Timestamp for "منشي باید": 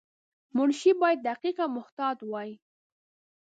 0.55-1.19